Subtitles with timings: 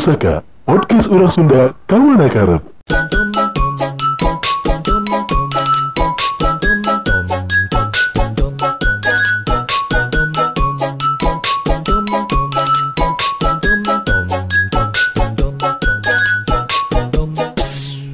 [0.00, 2.64] Pusaka, podcast orang Sunda, kawan karep.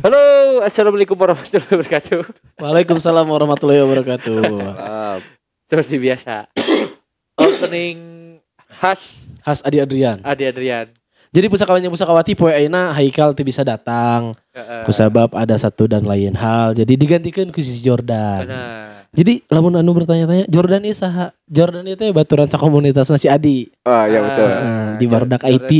[0.02, 2.20] Halo, assalamualaikum warahmatullahi wabarakatuh.
[2.58, 4.42] Waalaikumsalam warahmatullahi wabarakatuh.
[5.70, 6.50] Seperti biasa.
[7.46, 7.98] Opening
[8.74, 10.18] khas Has Adi Adrian.
[10.26, 11.05] Adi Adrian.
[11.36, 14.32] Jadi pusakawanya pusakawati poe ayeuna Haikal teu bisa datang.
[14.56, 14.88] Heeh.
[14.88, 16.72] Kusabab ada satu dan lain hal.
[16.72, 18.48] Jadi digantikan ku si Jordan.
[18.48, 18.96] Benar.
[19.12, 21.36] Jadi lamun anu bertanya-tanya, Jordan ieu saha?
[21.48, 23.68] Jordan itu baturan sakomunitas si Adi.
[23.84, 24.48] Ah ya betul.
[24.48, 25.72] Ah, di Barudak IT.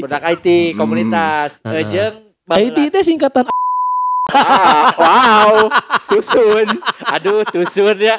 [0.00, 0.46] Barudak IT
[0.80, 1.60] komunitas.
[1.60, 1.76] Hmm.
[1.92, 2.16] Jeung
[2.48, 3.52] IT itu singkatan
[4.32, 5.68] Ah, wow,
[6.08, 6.68] tusun.
[7.04, 8.16] Aduh, tusun ya.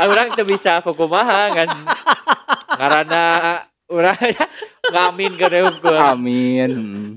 [0.00, 1.68] Orang teu bisa kukumaha kan.
[2.80, 3.24] Karena
[3.90, 4.16] urang
[4.88, 5.98] ngamin ke deungkeun.
[5.98, 6.70] Amin.
[6.70, 7.10] Hmm.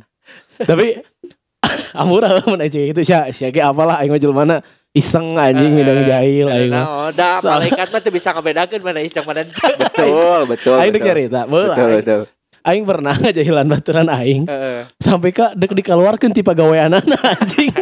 [0.53, 1.01] tapi
[2.01, 4.61] amurah mun aja itu sia sia ge apalah aing jelmana
[4.93, 6.85] iseng anjing midang jahil aing mah.
[6.85, 9.45] Nah, da malaikat mah teu bisa ngabedakeun mana iseng mana.
[9.81, 10.77] Betul, betul.
[10.77, 11.97] Aing nyarita, beul Betul, aing.
[12.01, 12.21] betul.
[12.63, 14.87] Aing pernah ngajahilan baturan aing Heeh.
[15.01, 17.73] sampai ka dek dikeluarkeun ti pagaweanana anjing.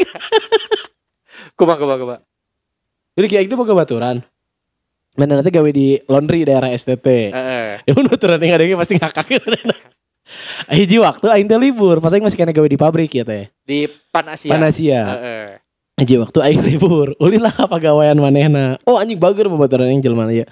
[1.59, 2.19] Kumaha kumaha kumaha.
[3.19, 4.23] Jadi kayak itu boga baturan.
[5.15, 7.07] Mana nanti gawe di laundry daerah STT.
[7.35, 7.83] Heeh.
[7.83, 9.27] Ya mun baturan yang ada pasti ngakak.
[10.71, 13.51] Hiji waktu aing teh libur, pas aing masih kena gawe di pabrik ya teh.
[13.67, 14.51] Di Panasia.
[14.55, 15.01] Panasia.
[15.03, 15.45] Heeh.
[15.99, 18.79] Hiji waktu aing libur, ulin lah ka pagawean manehna.
[18.87, 20.47] Oh anjing bager baturan yang jelema ya.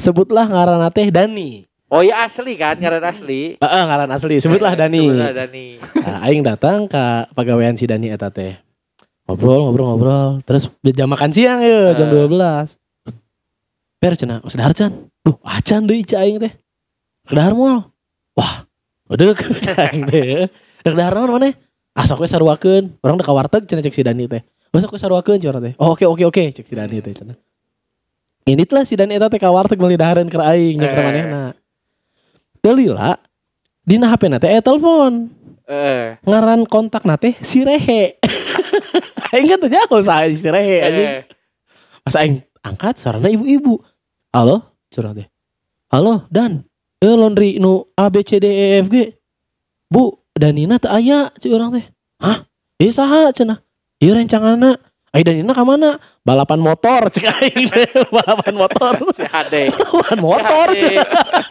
[0.00, 1.68] Sebutlah ngaranna teh Dani.
[1.92, 3.60] Oh ya asli kan, ngaran asli.
[3.60, 4.40] Heeh, ngaran asli.
[4.40, 5.12] Sebutlah Dani.
[5.12, 5.66] Sebutlah Dani.
[6.02, 7.04] Nah, aing datang ke
[7.36, 8.56] pegawaian si Dani eta teh.
[9.28, 10.30] Ngobrol, ngobrol, ngobrol.
[10.48, 12.26] Terus jam makan siang ya, jam Eh.
[12.26, 12.81] 12.
[14.02, 15.06] Per cenah, Mas Dahar can.
[15.22, 16.52] Duh, acan deui cai aing teh.
[17.30, 17.86] Dahar moal.
[18.34, 18.66] Wah,
[19.06, 19.30] udah
[19.86, 20.50] aing teh.
[20.82, 21.54] Dek dahar naon maneh?
[21.94, 22.98] Ah sok we saruakeun.
[22.98, 24.42] Urang dek ka warteg cenah cek si Dani teh.
[24.74, 25.74] Oh sok we saruakeun cenah teh.
[25.78, 27.38] Oh oke oke oke cek si Dani teh cenah.
[28.42, 31.06] Ini telah si Dani eta teh ka warteg meuli dahareun keur aing nya keur Eh.
[31.06, 31.42] manehna.
[32.58, 33.14] Delila
[33.86, 35.30] dina HP na teh aya telepon
[35.70, 36.18] Heeh.
[36.26, 38.18] ngaran kontak nate si Rehe.
[39.32, 41.06] aing kan tanya aku saya si Rehe anjing.
[41.06, 41.22] Eh,
[42.02, 43.78] Pas aing angkat suarana ibu-ibu.
[44.32, 45.28] Halo, curhat deh.
[45.92, 46.64] Halo, Dan.
[47.04, 49.12] Eh laundry nu A B C D E F G.
[49.92, 51.84] Bu, Danina teu aya ceu urang teh.
[52.16, 52.48] Hah?
[52.80, 53.60] Ieu saha cenah?
[54.00, 54.80] Ieu rencanganna.
[55.12, 56.00] Ai Danina ka mana?
[56.24, 57.68] Balapan motor cek aing.
[58.16, 58.92] Balapan motor.
[59.20, 59.68] si Hade.
[59.76, 61.08] Balapan motor cenah.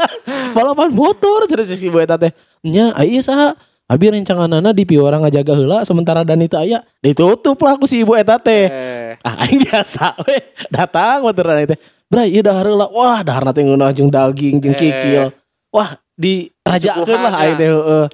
[0.57, 2.33] Balapan motor cenah si ibu eta teh.
[2.65, 3.53] Nya, ai ieu saha?
[3.85, 6.81] Abi rencanganana di piora ngajaga heula sementara Dani teu aya.
[6.97, 8.65] Ditutup lah ku si ibu eta teh.
[8.65, 10.41] Eh, Ah, aing biasa we.
[10.73, 11.77] Datang motoran teh.
[12.11, 12.91] Bray, ieu dahar heula.
[12.91, 14.79] Wah, dahar teh ngeunah jeung daging jeung Eh.
[14.83, 15.23] kikil.
[15.71, 18.05] Wah, dirajakeun lah aing teh heeh.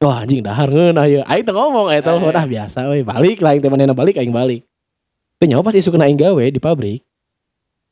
[0.00, 1.20] Wah, anjing dahar ngeunah ieu.
[1.28, 2.40] Aing teh ngomong telepon Eh.
[2.40, 3.04] ah biasa we.
[3.04, 4.64] Balik lah aing teh manehna balik aing balik.
[5.36, 7.04] Teh nyawa pas isukna aing gawe di pabrik.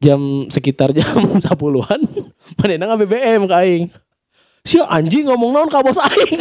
[0.00, 2.00] Jam sekitar jam 10-an
[2.56, 3.92] manehna nggak BBM ka aing.
[4.64, 6.40] Si anjing ngomong naon ka bos aing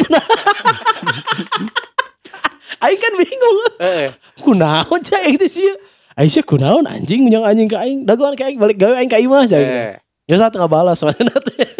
[2.84, 4.08] aing kan bingung Heeh.
[4.40, 5.76] kunaon cah aing teh sia
[6.16, 8.08] Aisyah kunaon anjing menyang anjing ka aing.
[8.08, 10.00] Dagoan ka aing balik gawe aing ka imah cah Eh.
[10.26, 11.70] ya saat tengah balas mana teh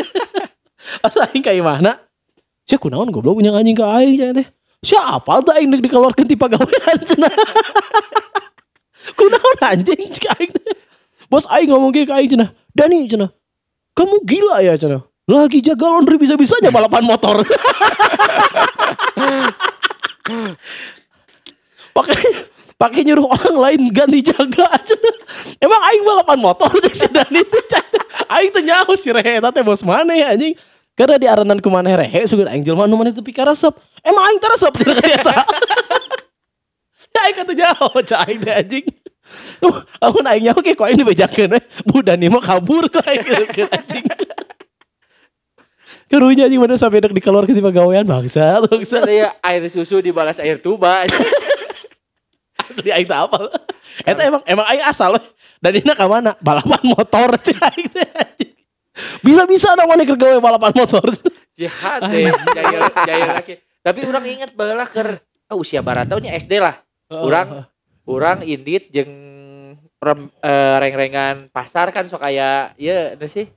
[1.02, 1.98] pas aing ka imahna
[2.68, 4.46] sia kunaon goblok menyang anjing ka aing cah teh.
[4.84, 7.32] Siapa tuh aing dek dikeluarkeun ti pagawean cenah
[9.16, 10.76] kunaon anjing cah aing teh.
[11.32, 13.32] Bos aing ngomong ka aing cenah Dani cenah
[13.96, 17.40] kamu gila ya cenah lagi jaga laundry bisa-bisanya balapan motor.
[21.96, 22.20] Pakai
[22.76, 24.96] pakai nyuruh orang lain ganti jaga aja.
[25.64, 27.86] Emang aing balapan motor cek si Dani teh cek
[28.28, 30.54] aing teh nyaho si Rehe eta teh bos mana ya anjing.
[30.96, 33.72] Karena di aranan ku maneh Rehe sugan aing jelema nu maneh teu pika resep.
[34.04, 35.36] Emang aing teh resep cenah ka si eta
[37.16, 38.86] ya aing kata nyaho cek aing teh anjing.
[40.04, 43.64] Amun aing nyaho ke kok aing dibejakeun we bu Dani mah kabur kok aing gitu
[43.72, 44.04] anjing.
[46.06, 50.60] Kerunya anjing mana sampai dek dikeluarkeun ti pagawean bangsa bangsa Saya air susu dibalas air
[50.60, 51.02] tuba.
[52.76, 53.38] Asli aing teh apa?
[54.04, 55.16] Eta emang emang aing asal.
[55.56, 56.36] Dan ini ka mana?
[56.38, 58.08] Balapan motor cek aing teh.
[59.20, 61.04] Bisa-bisa ada mana keur gawe balapan motor.
[61.56, 62.32] Si Hade,
[63.04, 63.56] jaya laki.
[63.80, 66.80] Tapi orang inget baheula keur ah, usia barataunya SD lah.
[67.08, 67.64] Urang
[68.06, 69.10] Urang indit jeung
[69.98, 73.48] rem, eh, reng-rengan pasar kan sok aya ya ada sih.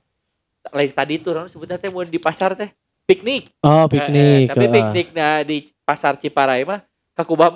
[0.72, 2.68] Lain tadi tuh orang sebutnya teh mau di pasar teh
[3.04, 3.52] piknik.
[3.60, 4.44] Oh, Eh, eh, piknik.
[4.48, 7.52] tapi piknik nah di pasar Ciparai mah ka Kubah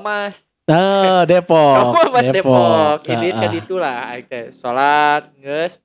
[0.65, 1.93] Ah, Depok.
[1.93, 2.99] Kubah Mas Depok.
[3.05, 3.55] Ini Ah, kan ah.
[3.55, 5.77] itulah aing teh salat geus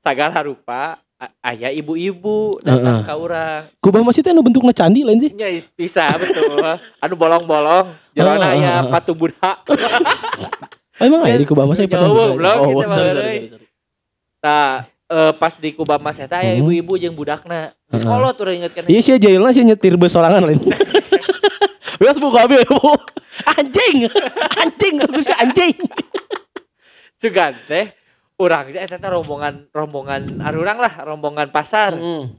[0.00, 3.04] sagala rupa a- aya ibu-ibu datang Heeh.
[3.04, 3.62] ke urang.
[3.78, 5.30] Kubah masih teh anu bentuknya candi lain sih.
[5.30, 6.56] Ya bisa betul.
[6.98, 7.92] Anu bolong-bolong.
[8.12, 8.90] Jalan Heeh, aya heeh.
[8.90, 9.52] patung Buddha.
[10.94, 13.38] Oh, emang aya di Kubah masih Jauh, belum kita sorry, mah, sorry.
[14.38, 14.70] Nah,
[15.10, 16.62] eh, pas di Kubah Mas eta aya Hmm.
[16.62, 17.74] ibu-ibu jeung budakna.
[17.90, 18.86] Sekolah tuh ingetkeun.
[18.86, 20.62] Iya sih jailna sih nyetir bus sorangan lain.
[21.98, 22.78] Bias buka abi bu.
[23.58, 24.06] Anjing,
[24.62, 25.74] anjing sih anjing.
[27.24, 27.86] Teh
[28.36, 31.96] urang teh eta teh rombongan rombongan arurang lah, rombongan pasar.
[31.96, 32.36] Hmm.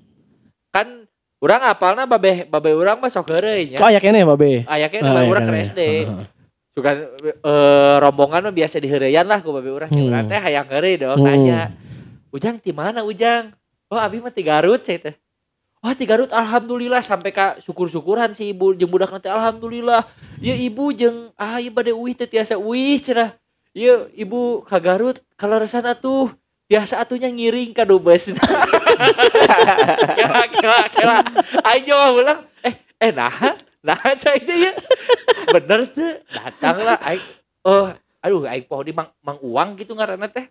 [0.69, 1.10] Kan
[1.42, 3.81] urang apalna babe babe urang mah sok nya.
[3.81, 4.63] Oh ya kene babe.
[4.69, 5.66] Aya ke Ah, iya, urang ke iya.
[5.66, 5.80] SD.
[6.75, 9.90] Eh, rombongan mah biasa diheureyan lah ku babe urang.
[9.90, 10.06] Hmm.
[10.12, 11.28] Urang teh hayang heureuy dong Hmm.
[11.28, 11.74] nanya.
[12.30, 13.56] Ujang di mana Ujang?
[13.90, 15.16] Oh abi mah di Garut saya teh.
[15.86, 20.02] Wah di Garut alhamdulillah sampai ka syukur-syukuran si ibu jeung budak nanti alhamdulillah.
[20.42, 23.38] Ya ibu jeung ah ieu bade uih teh tiasa uih cenah.
[23.70, 26.34] Ieu ibu ka Garut kaleresan atuh.
[26.66, 28.26] Biasa atunya ngiring ka dubes.
[30.18, 31.18] kela kela kela.
[31.62, 33.54] Mah ulang eh eh nah
[33.86, 34.74] nah cai ya.
[35.54, 37.22] Bener tuh datang lah aing
[37.62, 37.94] oh
[38.26, 40.50] aduh aing poho di mang, mang uang gitu ngaranna teh.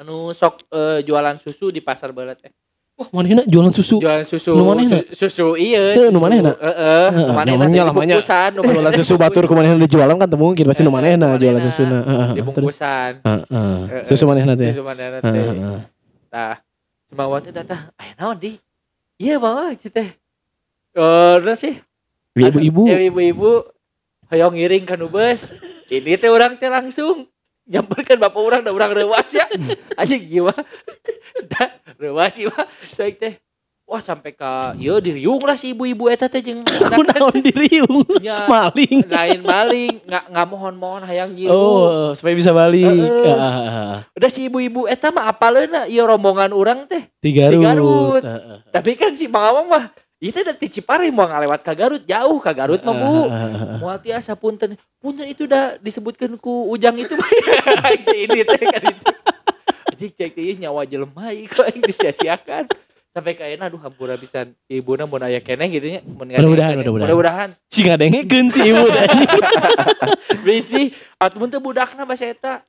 [0.00, 2.56] Anu sok eh, jualan susu di pasar barat teh.
[3.00, 3.96] Wah, manehna jualan susu.
[3.96, 4.52] Jualan susu.
[4.52, 5.00] Nu manehna?
[5.08, 5.96] su- susu iya.
[5.96, 6.20] Teu, nu?
[6.52, 8.16] Heeh, nu Heeh, nyamannya teh lah, banyak.
[8.20, 11.40] dibungkusan, nu Jualan susu batur ke manehna dijualan kan teu mungkin pasti nu manehna Eh,
[11.40, 11.96] jualan susuna.
[12.04, 12.04] Heeh.
[12.04, 13.12] Terus dibungkusan.
[13.24, 13.76] heeh.
[13.88, 14.68] Eh, Susu manehna teh.
[14.76, 15.44] Susu manehna Heeh, teh.
[15.48, 15.78] heeh.
[16.28, 16.54] Nah,
[17.08, 18.52] cuma waktu datang, ayo naon di?
[19.16, 20.08] Iya bawa gitu teh.
[20.92, 21.80] Eh, sih.
[22.36, 22.84] Ibu-ibu.
[22.84, 23.64] Eh, ibu-ibu
[24.28, 25.40] hayang ngiring kan bus.
[25.88, 27.24] Ini teh orang teh langsung
[27.70, 29.46] nyamperkan bapak orang da orang rewas ya.
[29.94, 30.66] Anjing gimana?
[31.46, 32.66] Da rewas sih mah.
[32.90, 33.34] Saya teh
[33.86, 34.46] Wah sampai ke
[34.78, 36.62] yo diriung lah si ibu-ibu eta teh jeung
[36.94, 38.06] Aku naon diriung.
[38.22, 39.02] nya Maling.
[39.02, 42.86] lain maling nggak nggak mohon mohon hayang jiru Oh, supaya bisa balik.
[42.86, 43.34] Heeh.
[43.34, 48.22] Ah, udah si ibu-ibu eta mah apaleuna ieu rombongan orang teh Di Garut.
[48.70, 49.90] Tapi kan si Awang mah
[50.20, 53.12] itu udah Cipari mau ngalewat ke Garut jauh ke Garut mah bu.
[53.80, 57.16] Mual tiasa punten punten itu udah disebutkan ku ujang itu
[58.14, 59.04] ini teh kan itu
[59.90, 62.68] Anjing cek ieu nyawa jelema ieu kok yang disia-siakan
[63.10, 66.76] sampai kayaknya aduh hampura bisa ibuna mun aya keneh gitu nya nggak Mudah-mudahan, keneh.
[66.78, 67.08] mudah-mudahan.
[67.08, 69.06] mudah-mudahan Si ngadengekeun si ibu teh.
[70.40, 70.82] bisi
[71.16, 72.62] atmun teh budakna bahasa eta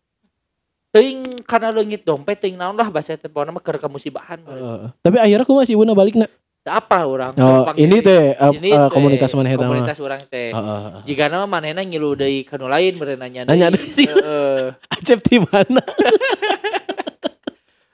[0.89, 4.79] teuing kana leungit dompet teuing naon lah bahasa eta pokona mah keur Heeh.
[4.97, 6.31] Tapi akhirnya aku masih ibuna balik nak.
[6.63, 9.41] Apa orang Oh, ini teh eh, Ini eh, komunitas mah.
[9.47, 11.01] komunitas orang teh Heeh.
[11.03, 14.05] jika nama manehna ngilu deui kanu lain beureun nanya Nanya deui.
[14.05, 14.69] Heeh.
[14.93, 15.81] Acep di mana?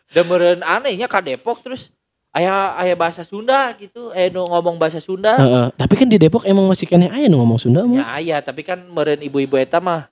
[0.09, 1.91] dan meureun anehnya ka Depok terus
[2.29, 5.65] aya aya bahasa Sunda gitu eh nu ngomong bahasa Sunda Heeh.
[5.73, 8.05] Tapi kan di Depok emang masih kene aya nu ngomong Sunda ya mah.
[8.13, 10.11] aya tapi kan meureun ibu-ibu eta mah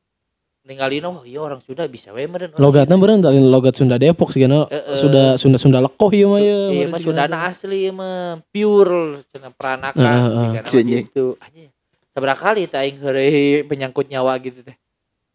[0.66, 4.42] ninggalin oh iya orang Sunda bisa we meureun Logatna beureun tah logat Sunda Depok sih
[4.42, 4.66] kana.
[4.98, 6.60] Sunda Sunda Sunda lekoh ieu mah ya.
[6.74, 11.06] Iya, mah Sundana asli mah pure cenah peranakan nama Cenah.
[11.06, 11.38] gitu.
[11.38, 11.70] Anjing.
[12.18, 14.74] Seberapa kali teh aing heureuy penyangkut nyawa gitu teh.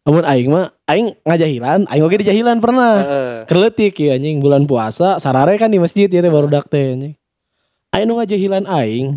[0.03, 2.93] Amun aing mah aing ngajahilan, aing oge di jahilan pernah.
[2.99, 3.35] Heeh.
[3.47, 7.15] Kerletik ya anjing bulan puasa sarare kan di masjid ya teh baru dak teh anjing.
[7.95, 9.15] Aing nu ngajahilan aing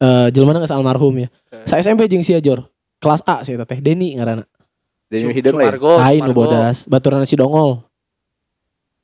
[0.00, 1.28] eh jelema geus almarhum ya.
[1.68, 2.72] Sa SMP jeung sia Jor.
[3.04, 4.48] Kelas A sih teh Deni ngaranna.
[5.06, 5.70] Su- hidup lain.
[5.70, 7.82] Sumargo, Aing nu bodas, baturan si Dongol.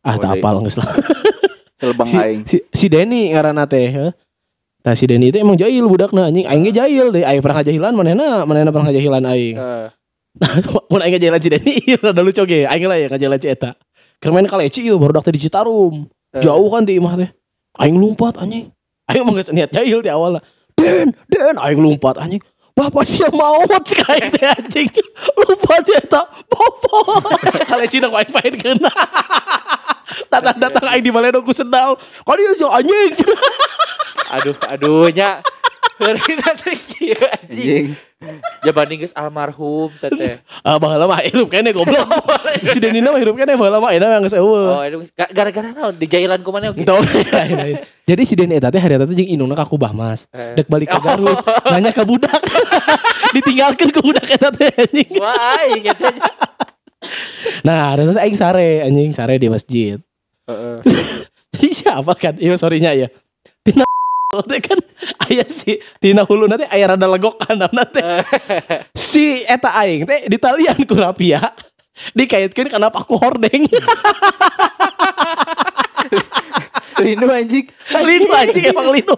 [0.02, 0.90] Ah, tak apal geus lah.
[1.78, 2.40] Selebang Si, aing.
[2.46, 3.90] si, si Deni ngaranna teh.
[4.82, 6.46] Nah si Deni itu emang jahil budakna anjing.
[6.46, 7.22] Aing ge jahil deh.
[7.22, 9.56] Aing pernah ngajahilan manehna, manehna pernah ngajahilan aing.
[9.58, 9.88] Heeh.
[10.90, 12.66] Mun aing ngajahilan si Deni, ieu rada lucu ge.
[12.66, 13.78] Aing lah ya ngajahilan si eta.
[14.18, 16.06] Keur main kaleci ieu baru dak teh di Citarum.
[16.34, 16.42] Heeh.
[16.42, 17.30] Jauh kan di imah teh.
[17.78, 18.70] Aing lompat anjing.
[19.06, 20.42] Aing emang geus niat jahil di awalna.
[20.74, 22.42] Den, den aing lompat anjing.
[22.72, 24.88] Bapak siapa mau sih kayak teh anjing.
[25.36, 26.24] Lupa si eta.
[26.48, 27.40] Bapak.
[27.68, 28.92] Kaleci nak aing main kena.
[30.32, 32.00] Datang datang aing di Maledo ku sendal.
[32.24, 33.12] Kali dia si anjing.
[34.32, 35.12] Aduh, aduh
[36.02, 37.86] Heureuy teh kieu anjing.
[38.62, 40.34] Jabani geus almarhum teh teh.
[40.62, 42.06] Ah baheula mah hirup kene goblok.
[42.70, 44.82] si Denina mah hirup kene baheula mah enak geus eueuh.
[44.82, 46.82] Oh, gara-gara naon di jailan ku mana oke.
[46.86, 47.82] Lain.
[48.06, 50.26] Jadi si Deni eta teh hari eta teh jeung indungna ka Kubah Mas.
[50.30, 50.58] Eh.
[50.58, 52.40] Dek balik ke Garut, nanya ke budak.
[53.34, 55.10] Ditinggalkeun ke budak eta teh anjing.
[55.18, 56.10] Wah, aing eta.
[57.66, 59.98] Nah, hari eta teh aing sare anjing, sare di masjid.
[60.46, 60.78] Heeh.
[61.52, 62.34] Jadi siapa kan?
[62.40, 63.08] Iya sorry-nya ya.
[64.48, 64.80] Teh kan
[65.28, 68.24] aya si Tina hulu nanti aya rada legok kanana teh.
[68.96, 71.52] Si eta aing teh ditalian ku rapia.
[72.16, 73.68] Dikaitkeun kana paku hordeng.
[77.04, 77.68] Linu anjing.
[78.00, 79.16] linu anjing emang linu.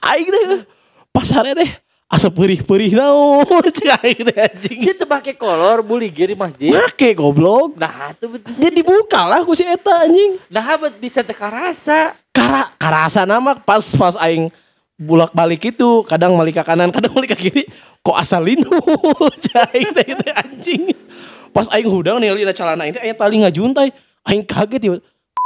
[0.00, 0.64] Aing teh
[1.12, 1.76] pasare teh
[2.08, 3.44] asa perih-perih naon
[3.76, 4.78] cing aing teh anjing.
[4.88, 6.72] Dia teu make kolor buli ge di masjid.
[6.72, 7.76] Make goblok.
[7.76, 8.56] Nah, itu betul.
[8.56, 10.40] Jadi dibuka lah ku si eta anjing.
[10.48, 12.16] Nah, bet bisa teka rasa.
[12.30, 14.54] Kara karasa nama pas pas aing
[15.00, 17.62] bulak balik itu kadang balik ke kanan kadang balik ke kiri
[18.06, 18.70] kok asal linu
[19.74, 20.82] aing teh teh anjing.
[21.50, 23.90] Pas aing hudang nih lihat celana ini aya tali ngajuntai
[24.30, 24.90] aing kaget ya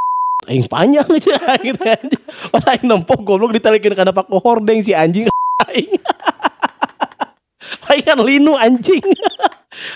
[0.52, 1.96] aing panjang aja aing teh
[2.52, 5.30] pas aing nempok goblok ditalikin karena pak hordeng si anjing.
[5.70, 5.96] Aing.
[7.88, 9.00] Aing kan linu anjing.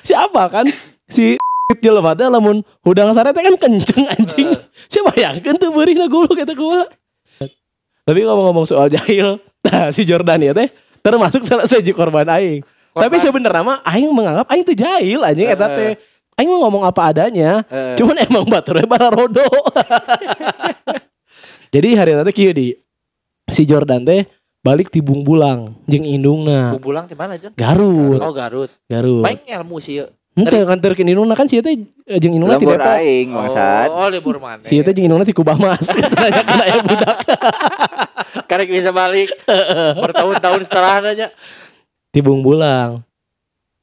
[0.06, 0.66] Siapa kan?
[1.08, 1.36] Si
[1.80, 4.54] jelema teh lamun hudang sare teh kan kenceng anjing
[4.90, 6.86] siapa bayangkeun tuh beurih goblok eta kumaha
[8.08, 9.36] tapi ngomong-ngomong soal jahil,
[9.68, 10.72] nah si Jordan ya teh
[11.04, 12.64] termasuk salah satu korban aing.
[12.96, 15.92] Tapi sebenarnya mah aing menganggap aing teh jahil anjing eta teh.
[16.40, 17.68] Aing mau ngomong apa adanya.
[17.68, 18.00] Eh.
[18.00, 19.44] Cuman emang baturnya bara rodo.
[21.68, 22.72] Jadi hari tadi kieu di
[23.52, 24.24] si Jordan teh
[24.64, 26.80] balik ti Bungbulang jeung indungna.
[26.80, 27.52] Bubulang di mana, Jon?
[27.60, 28.72] Garut, Oh, Garut.
[28.88, 29.20] Garut.
[29.20, 30.00] Main ilmu sih.
[30.38, 30.46] Yuk.
[30.46, 31.74] Henteu nganterkeun indungna kan si teh
[32.06, 32.94] eh, jeung indungna ti Lembur Depok.
[32.94, 33.88] aing bangsat.
[33.90, 34.62] Oh, libur mana?
[34.62, 35.86] Si teh jeung indungna ti Kubamas.
[36.18, 37.16] Tanya kena ya budak.
[38.48, 39.28] Karena bisa balik
[39.98, 41.28] bertahun-tahun setelahnya.
[42.14, 43.02] Ti Bungbulang.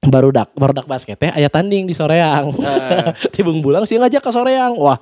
[0.05, 2.53] Baru dak, baru dak basket teh aya tanding di Soreang.
[2.61, 4.77] Eh, ti Bungbulang sih ngajak ke Soreang.
[4.77, 5.01] Wah,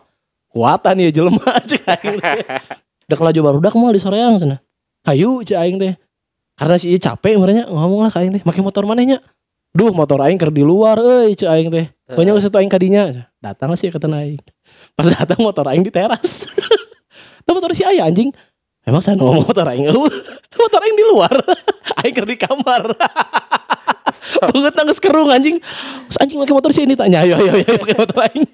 [0.49, 2.35] kuatan ya jelema cek aing teh.
[3.07, 4.57] Dek laju baru dak mau di Soreang sana.
[5.03, 5.93] Hayu cek aing teh.
[6.53, 9.19] Karena si ieu capek merenya ngomong lah ka aing teh, make motor manehnya.
[9.73, 11.89] Duh, motor aing keur di luar euy cek aing teh.
[12.13, 13.25] Banyak geus aing kadinya.
[13.41, 14.37] Datang sih kata aing.
[14.93, 16.45] Pas datang motor aing di teras.
[17.45, 18.29] Tuh motor si aya anjing.
[18.85, 19.89] Emang saya ngomong motor aing
[20.61, 21.33] motor aing di luar.
[22.05, 22.93] aing keur di kamar.
[24.53, 25.57] Banget nangis kerung anjing.
[26.05, 28.45] Terus anjing pakai motor si ini tanya, ayo ayo ayo pakai motor aing.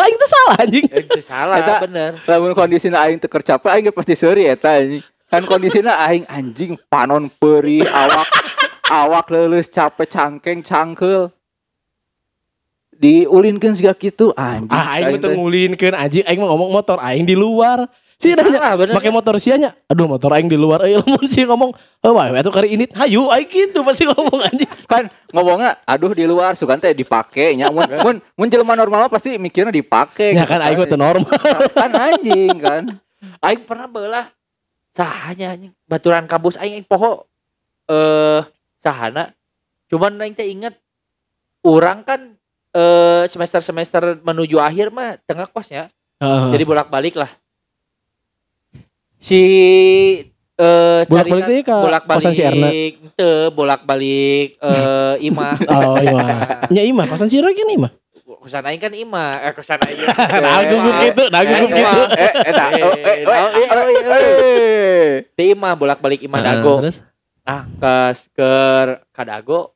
[0.00, 0.84] aing tuh salah anjing.
[0.88, 2.24] Eh, itu salah, Eta- bener.
[2.24, 5.04] Lamun kondisina aing teu capek aing ge pasti seuri eta anjing.
[5.28, 8.47] Kan kondisina aing anjing panon perih awak
[8.88, 11.30] awak leuleus capek cangkeng cangkeul.
[12.98, 14.74] Diulinkeun siga kitu anjing.
[14.74, 15.14] Ah aing teh.
[15.22, 17.86] betul ngulinkeun anjing aing mah ngomong motor aing di luar.
[18.18, 19.78] Si nanya pakai motor sianya.
[19.86, 21.70] Aduh motor aing di luar euy lamun si ngomong,
[22.02, 24.66] "Oh, wah, itu kari ini." Hayu aing gitu pasti ngomong anjing.
[24.90, 29.12] kan ngomongnya aduh di luar sugan teh dipake nya mun mun mun jelema normal mah
[29.14, 31.30] pasti mikirnya dipake Ya kan aing mah teu normal.
[31.70, 32.82] kan anjing kan
[33.46, 34.26] Aing pernah belah
[34.90, 37.30] sahanya anjing baturan kampus aing, aing poho
[37.86, 38.42] eh
[38.78, 39.34] sahana.
[39.88, 40.76] Cuman aing teh inget
[41.64, 42.20] orang kan
[42.72, 45.88] eh semester-semester menuju akhir mah tengah kosnya.
[46.20, 46.52] Heeh.
[46.54, 47.30] Jadi bolak-balik lah.
[49.18, 49.40] Si
[50.58, 52.68] eh Bolak-balik teh ka kosan si Erna.
[52.70, 55.54] Ente bolak-balik eh Ima.
[55.70, 56.66] Oh iya.
[56.70, 57.92] Nya imah kosan si Roy kan imah.
[58.38, 59.98] Kosan aing kan Ima, eh kosan aing.
[60.44, 62.00] Nah, gugup gitu, nah gugup Eh, gitu.
[62.14, 64.14] eh eta Eh, oh, eh, oh, oh, iya, oh, iya, oh, iya.
[64.14, 65.08] eh.
[65.34, 66.74] Di Ima bolak-balik Ima Heeh, Dago.
[66.80, 67.02] Terus
[67.48, 67.94] Nah, ke
[68.36, 68.50] ke
[69.08, 69.72] Kadago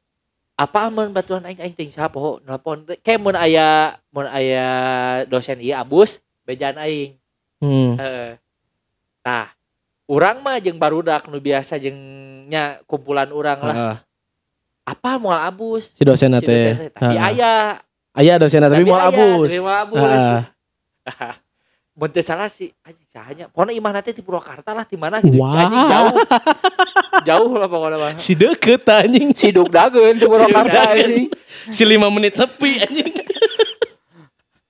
[0.52, 4.69] apa mun batuan aing aing ting poho nelpon kayak mun aya mun aya
[5.25, 7.17] dosen ieu abus bejaan aing.
[7.64, 7.97] hmm.
[7.97, 8.31] Heeh.
[9.25, 9.57] Nah,
[10.05, 11.97] urang mah jeung barudak nu biasa jeung
[12.52, 13.76] nya kumpulan urang lah.
[13.76, 13.97] Heeh.
[14.93, 15.97] Apa moal abus?
[15.97, 16.93] Si dosen Si teh.
[16.93, 17.25] Tapi Heeh.
[17.25, 17.81] aya.
[18.12, 19.49] Aya dosen tapi mau aya, abus.
[19.49, 20.00] Tapi moal abus.
[20.05, 20.41] Heeh.
[21.93, 23.45] Mun salah sih anjing sahanya.
[23.52, 25.41] Pokona imah nanti di Purwakarta lah di mana gitu.
[25.41, 25.57] Wah.
[25.57, 26.17] Anjing jauh.
[27.25, 28.12] jauh lah pokoknya mah.
[28.19, 29.33] Si deket anjing.
[29.33, 31.07] siduk dageun di Purwakarta dageun.
[31.07, 31.29] anjing
[31.71, 33.12] Si 5 menit nepi anjing.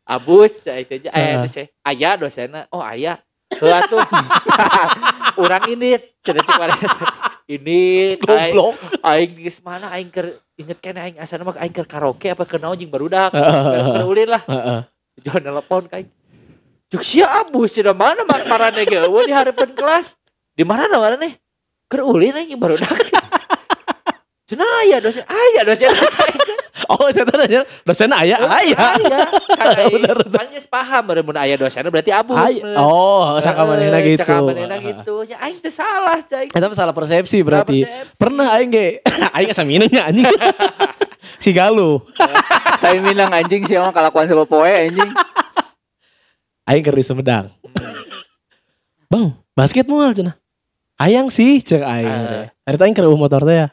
[0.02, 1.36] abus ya itu aja eh Heeh.
[1.40, 3.16] dosen ayah dosennya oh ayah
[3.48, 4.00] Heeh tuh
[5.42, 6.76] orang ini cek mana
[7.48, 7.80] ini
[8.20, 8.76] Goblok.
[9.04, 12.60] aing geus mana aing keur inget kan aing asana mah aing keur karaoke apa keur
[12.60, 13.88] naon jeung barudak Heeh.
[13.94, 14.80] keur ulin lah Heeh.
[15.22, 16.06] jangan telepon kain
[16.92, 20.12] Cuk sia abus di mana mak marane ge di harapan kelas
[20.52, 21.40] di mana mana nih
[21.92, 22.88] keur ulin aing jeung barudak
[24.48, 25.92] Cenah aya dosen aya dosen
[26.92, 28.76] Oh, saya tanya dosen aya aya.
[28.76, 29.20] Aya.
[30.28, 32.10] Kan geus paham mun aya dosenna berarti.
[32.12, 32.74] Aya.
[32.76, 34.26] Oh, saka manehna Eh, gitu.
[34.26, 35.14] Saka manehna gitu.
[35.24, 36.52] Ya aing teh salah, cai.
[36.52, 37.86] Eta mah salah persepsi berarti.
[38.18, 38.86] Pernah aing ge
[39.38, 40.26] aing asa minumnya anjing.
[41.38, 42.02] si Galuh.
[42.82, 45.10] saya minang anjing sih emang kalakuan sama poe anjing
[46.68, 47.48] Aing keur di Sumedang.
[49.08, 50.41] Bang, basket moal cenah.
[51.02, 52.26] Hayang sih cek aing Ah.
[52.30, 52.46] teh.
[52.62, 53.68] Hari teh keur motor teh ya.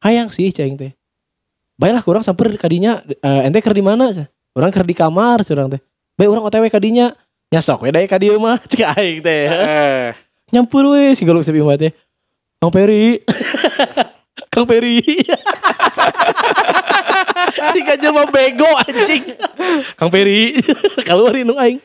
[0.00, 0.96] Hayang sih cek teh.
[1.76, 4.16] Baiklah kurang samper kadinya eh, ente keur di mana?
[4.16, 4.28] cenah.
[4.56, 5.80] Urang keur di kamar curang teh.
[6.16, 7.12] Bae urang OTW kadinya.
[7.52, 9.44] Nyasok we ka dieu mah cek aing teh.
[9.52, 10.08] Eh,
[10.56, 11.92] Nyampur we si Galuh sepi teh.
[12.60, 13.20] Kang Peri.
[14.52, 15.04] Kang Peri.
[17.76, 19.36] si kajel mah bego anjing.
[20.00, 20.56] Kang Peri.
[21.04, 21.76] Keluar nu aing.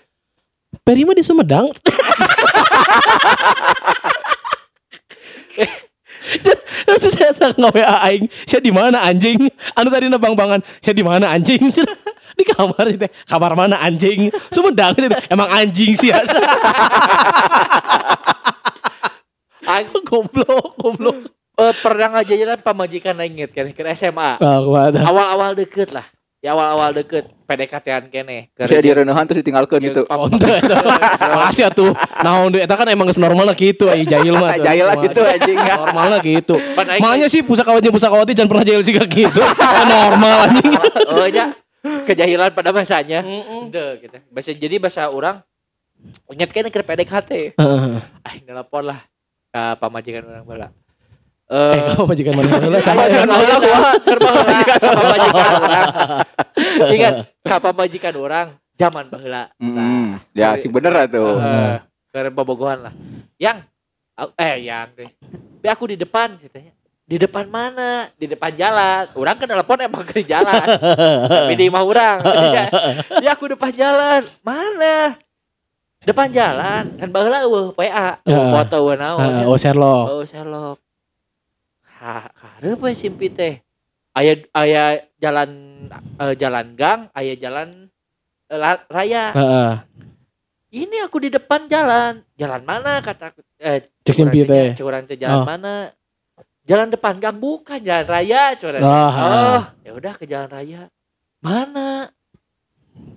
[0.87, 1.67] Peri mah di Sumedang.
[6.85, 8.29] Terus saya tak ngawe aing.
[8.47, 9.49] Saya di mana anjing?
[9.75, 10.61] Anu tadi nebang-bangan.
[10.81, 11.69] Saya di mana anjing?
[12.39, 13.11] di kamar teh.
[13.27, 14.31] Kamar mana anjing?
[14.51, 15.09] Sumedang teh.
[15.29, 16.11] Emang anjing sih.
[19.65, 21.17] aing goblok, goblok.
[21.57, 24.37] eh, pernah ngajajalan pamajikan aing kan ke SMA.
[24.39, 24.61] Ah,
[25.09, 26.05] Awal-awal deket lah.
[26.45, 28.53] Ya awal-awal deket PDKT-an kene.
[28.53, 30.01] Keur Saya di reneuhan terus ditinggalkan Iya, gitu.
[30.05, 30.29] Oh.
[31.41, 31.89] Makasih atuh.
[32.21, 34.53] Naon deui eta kan emang geus normal lah gitu ai jahil mah.
[34.61, 35.57] Jahil lah gitu anjing.
[35.57, 36.61] Normal lah gitu.
[37.01, 39.41] Makanya sih pusakawati pusakawati jangan pernah jahil sih kayak gitu.
[39.41, 40.69] Ah, normal anjing.
[41.09, 41.57] oh ya
[42.05, 43.25] kejahilan pada masanya.
[43.25, 43.65] Mm-mm.
[43.65, 44.17] Ente gitu.
[44.29, 45.41] Bahasa jadi bahasa orang
[46.29, 47.31] ingat kan ke PDKT.
[47.57, 47.97] Heeh.
[48.21, 49.01] Aing nelpon lah
[49.49, 50.67] ke pamajikan orang bala.
[51.45, 52.49] Eh, Eh, kamu majikan mana
[52.81, 52.97] saya.
[52.97, 55.89] Pamajikan orang gua, keur baheula ka pamajikan orang.
[56.89, 57.13] Ingat,
[57.49, 59.43] ka pamajikan orang zaman baheula.
[59.61, 61.37] Hmm, ya sih bener atuh.
[61.37, 61.73] Heeh,
[62.09, 62.93] keur bobogohan lah.
[63.37, 63.61] Yang
[64.41, 65.09] eh yang deh.
[65.61, 66.73] Tapi aku di depan ceritanya.
[67.05, 68.09] Di depan mana?
[68.17, 69.05] Di depan jalan.
[69.13, 70.65] Orang kan telepon emang ke jalan.
[71.29, 72.17] Tapi di imah orang.
[73.21, 74.25] Ya, aku depan jalan.
[74.41, 75.13] Mana?
[76.01, 76.97] Depan jalan.
[76.97, 78.17] Kan baheula eueuh PA.
[78.25, 79.21] Eueuh foto eueuh naon.
[79.21, 79.45] Heeh, ya.
[79.45, 80.05] Oh, Sherlock.
[80.09, 80.77] Oh, Sherlock.
[82.05, 83.61] Karep simpi teh.
[84.15, 84.83] Aya aya
[85.19, 85.49] jalan
[86.21, 87.89] eh, jalan gang, aya jalan
[88.47, 89.33] la- raya.
[89.35, 89.71] Heeh.
[90.75, 92.21] Ini aku di depan jalan.
[92.35, 93.41] Jalan mana kata aku?
[93.57, 94.75] Eh, Cek simpi teh.
[94.75, 95.47] Cek urang teh jalan Oh.
[95.47, 95.91] mana?
[96.65, 98.81] Jalan depan gang bukan jalan raya, curang.
[98.81, 100.81] Ah, Oh, ya udah ke jalan raya.
[101.39, 102.09] Mana?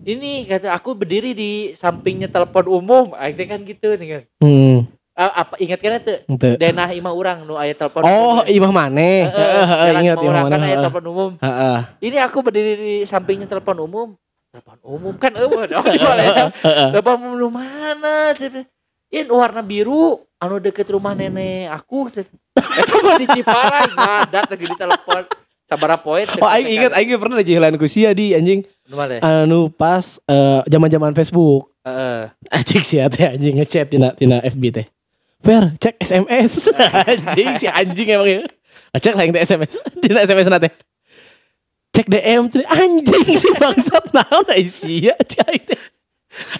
[0.04, 3.06] Ini kata aku berdiri di sampingnya telepon umum.
[3.16, 4.22] Teh kan gitu nih kan.
[4.44, 4.78] Hmm.
[5.18, 6.14] Ah, apa ingat kan itu?
[6.62, 8.46] Denah imah urang nu aya telepon Oh, umum.
[8.46, 8.54] ya.
[8.54, 10.78] imah Heeh, heeh, jalan ingat imah kan aya heeh.
[10.78, 11.30] telepon umum.
[11.42, 11.78] Heeh.
[12.06, 14.08] Ini aku berdiri di sampingnya telepon umum.
[14.54, 15.82] Telepon umum kan eueuh dong.
[16.94, 18.30] Telepon umum lu mana?
[19.10, 22.14] Ini warna biru anu deket rumah nenek aku.
[23.02, 25.26] Mah di Ciparai ngadat teh di telepon.
[25.66, 26.24] Sabara poin.
[26.40, 29.20] Oh, aing ingat aing pernah jahilan ku sia di anjing Nu mana?
[29.20, 31.74] anu pas eh, zaman-zaman Facebook.
[31.84, 32.32] Heeh.
[32.48, 34.86] Anjing sia teh anjing ngechat tina tina FB teh.
[35.42, 36.66] Fer, cek SMS.
[37.08, 38.40] anjing si anjing emang ya.
[38.98, 39.72] Cek lah yang teh SMS.
[40.02, 40.72] Dina SMS na teh.
[41.94, 45.80] Cek DM teh anjing si bangsat naon ai sia cek aing teh.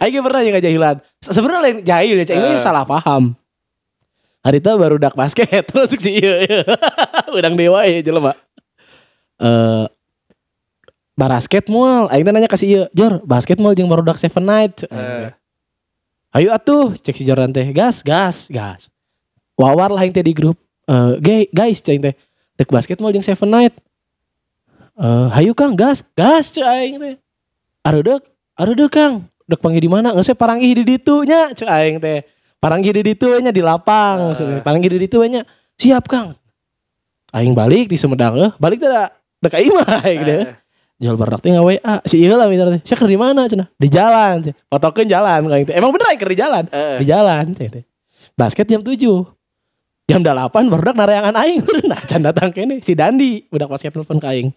[0.03, 0.97] Aing pernah yang jahilan.
[1.23, 2.63] Sebenarnya lain jahil ya, cek ini Eh.
[2.63, 3.35] salah paham.
[4.47, 6.47] Hari itu baru dak basket masuk si iya.
[6.47, 6.63] iya.
[7.35, 8.33] Udang dewa ya jelema.
[9.43, 9.87] Eh
[11.19, 14.87] basket mall, aing nanya kasih iya, Jor, basket jeung baru dak seven night.
[14.87, 15.35] Eh.
[16.39, 17.67] Ayo atuh, cek si Jordan teh.
[17.75, 18.87] Gas, gas, gas.
[19.59, 20.55] Wawar lah yang teh di grup.
[20.87, 22.15] Eh, gay, guys, cek teh.
[22.55, 23.75] Dek basket mall jeung seven night.
[24.95, 27.15] Eh, hayu Kang, gas, gas cek aing teh.
[27.83, 28.23] Areudek,
[28.55, 29.27] areudek Kang.
[29.51, 30.15] Dek panggil di mana?
[30.15, 32.23] Nggak usah paranggi di ditu nya, cek aing teh.
[32.63, 34.27] Paranggi di ditu we nya di lapang, Eh.
[34.31, 34.59] maksudnya.
[34.63, 35.43] Paranggi di ditu we nya.
[35.75, 36.39] Siap Kang.
[37.35, 39.11] Aing balik di Sumedang eh, balik da
[39.43, 40.43] dek aing mah aing teh.
[40.99, 42.03] Jual barak teh WA.
[42.11, 42.83] Si iya lah misalnya.
[42.83, 43.71] Saya di mana cenah?
[43.79, 44.51] Di jalan.
[44.51, 44.59] cenah.
[44.67, 45.73] Fotokeun jalan kayak gitu.
[45.79, 46.65] Emang bener keur di jalan.
[46.67, 46.99] Heeh.
[46.99, 47.87] Di jalan teh.
[48.35, 48.99] Basket jam 7.
[50.09, 51.63] Jam 8 baru narayangan aing.
[51.91, 54.51] Nah, can datang kene si Dandi budak basket telepon ka aing.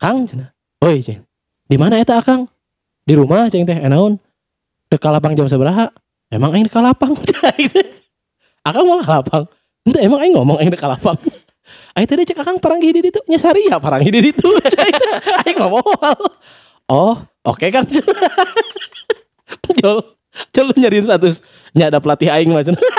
[0.00, 0.56] Kang cenah.
[0.80, 1.28] Oi cenah.
[1.68, 2.48] Di mana eta Kang?
[3.04, 3.78] Di rumah cenah teh.
[3.84, 4.16] Enaun.
[4.88, 5.92] Dek kalapang jam sabaraha?
[6.32, 7.12] Emang aing di kalapang.
[7.60, 7.80] Gitu.
[8.64, 9.44] Akang malah kalapang.
[9.84, 11.20] Ente emang aing ngomong aing di kalapang.
[11.98, 14.54] Aing tadi cek akang paranggi di ditu nya sari ya paranggi di ditu.
[15.42, 15.82] Aing ngomong.
[16.86, 17.90] Oh, oke Kang.
[19.82, 19.98] Jol,
[20.54, 21.42] jol lu nyariin status.
[21.74, 22.78] Nya ada pelatih aing mah cenah.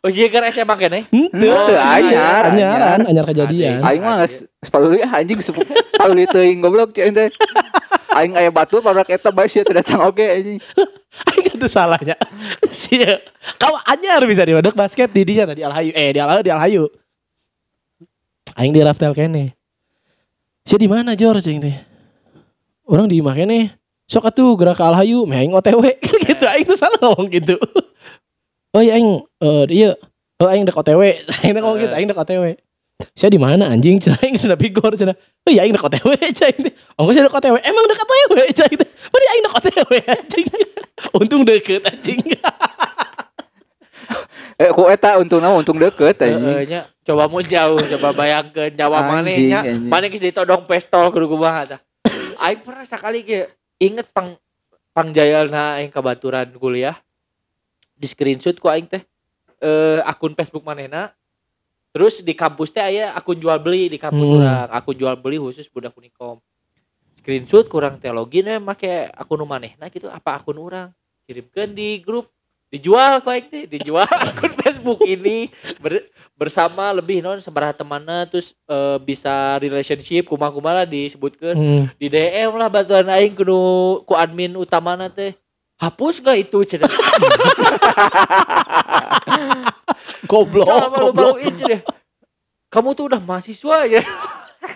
[0.00, 1.12] Oh, sih keur SMA kene.
[1.12, 3.84] Henteu, Henteu, anyar, anyaran, anyar kejadian.
[3.84, 4.24] Aing mah
[4.64, 5.60] sepatu ah, anjing sepu
[6.00, 7.28] pauli teuing goblok cek teh.
[8.16, 10.56] Aing aya batu pada eta bae sia teu datang oge anjing.
[11.28, 12.16] Aing itu salahnya.
[12.72, 13.20] Sia.
[13.60, 15.92] Kau anyar bisa di basket di dia tadi Alhayu.
[15.92, 16.88] Eh, di Alhayu, di Alhayu.
[18.60, 19.56] Aing di Raftel kene.
[20.68, 21.72] Sia di mana Jor cing teh?
[22.84, 23.72] Orang di imah kene.
[24.04, 25.96] Sok atuh gerak ke Alhayu, meh aing OTW.
[26.04, 27.56] Kan gitu, aing tuh salah ngomong gitu.
[28.70, 29.90] Oh iya aing eh iya.
[30.38, 31.02] Oh aing dek OTW.
[31.42, 32.54] Aing dek ngomong gitu, aing dek OTW.
[33.18, 33.98] Saya di mana anjing?
[33.98, 35.18] Cenah aing sudah pigor cenah.
[35.42, 36.70] Oh iya aing dek OTW teh.
[36.94, 37.58] Oh saya dek OTW.
[37.66, 38.88] Emang dek OTW cing teh.
[39.10, 40.46] Bari aing dek OTW anjing.
[41.18, 42.22] Untung deket anjing.
[44.54, 46.86] Eh ku eta untungna untung deket Heeh anjing.
[47.10, 49.60] Coba mau jauh, coba bayangkeun nyawa maneh Anjing, nya.
[49.66, 49.90] anjing.
[49.90, 51.80] Maneh geus ditodong pistol kudu kumaha tah.
[52.38, 53.50] Aing pernah sekali ge
[53.82, 54.38] inget pang
[54.94, 56.94] pangjayalna aing kabaturan kuliah.
[57.98, 59.02] Di screenshot ku aing teh
[59.58, 61.10] eh akun Facebook manehna.
[61.90, 64.38] Terus di kampus teh aya akun jual beli di kampus Hmm.
[64.38, 66.38] urang, akun jual beli khusus budak Unikom.
[67.18, 70.94] Screenshot kurang teh login we make akun manehna gitu apa akun urang.
[71.26, 72.30] Kirimkeun di grup
[72.70, 75.50] dijual aing teh, dijual akun Facebook ini.
[75.76, 81.84] Ber- bersama lebih non sabaraha temanna terus eh, bisa relationship kumaha-kumaha lah disebutkeun Hmm.
[82.00, 83.60] di DM lah bantuan aing kudu
[84.08, 85.36] ku admin utamana teh.
[85.76, 86.88] Hapus gak itu cenah
[90.28, 91.36] Goblok, goblok.
[91.40, 91.80] cenah
[92.70, 94.04] kamu tuh udah mahasiswa ya?